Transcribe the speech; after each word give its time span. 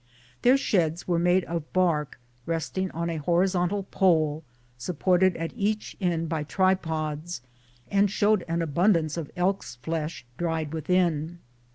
Their 0.41 0.57
sheds 0.57 1.07
were 1.07 1.19
made 1.19 1.43
of 1.43 1.71
bark 1.73 2.19
resting 2.47 2.89
on 2.89 3.11
a 3.11 3.17
horizontal 3.17 3.83
pole, 3.83 4.43
supported 4.75 5.37
at 5.37 5.53
each 5.55 5.95
end 6.01 6.27
by 6.27 6.43
tripods, 6.43 7.41
and 7.91 8.09
showed 8.09 8.43
an 8.47 8.63
abundance 8.63 9.15
of 9.15 9.29
elk's 9.35 9.75
flesh 9.75 10.25
dried 10.39 10.73
within. 10.73 11.37